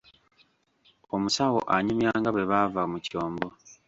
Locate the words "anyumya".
1.75-2.11